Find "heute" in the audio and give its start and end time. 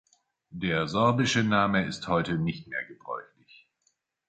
2.07-2.39